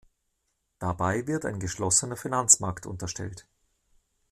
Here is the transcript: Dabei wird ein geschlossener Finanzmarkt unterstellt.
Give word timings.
Dabei 0.79 1.27
wird 1.27 1.45
ein 1.45 1.59
geschlossener 1.59 2.15
Finanzmarkt 2.17 2.87
unterstellt. 2.87 3.45